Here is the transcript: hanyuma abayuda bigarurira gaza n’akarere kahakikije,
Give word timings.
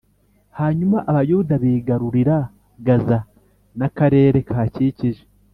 hanyuma 0.59 0.97
abayuda 1.09 1.53
bigarurira 1.63 2.37
gaza 2.85 3.17
n’akarere 3.77 4.37
kahakikije, 4.47 5.21